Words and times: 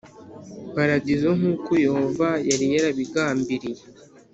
Paradizo 0.75 1.29
nk 1.37 1.43
uko 1.53 1.71
yehova 1.85 2.27
yari 2.49 2.65
yarabigambiriye 2.73 3.81